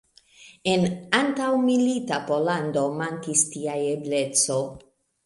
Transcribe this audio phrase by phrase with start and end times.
[0.69, 0.85] En
[1.17, 4.59] antaŭmilita Pollando mankis tia ebleco.